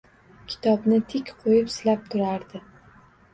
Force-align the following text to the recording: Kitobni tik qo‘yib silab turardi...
Kitobni 0.53 0.97
tik 1.11 1.29
qo‘yib 1.43 1.69
silab 1.75 2.09
turardi... 2.15 2.63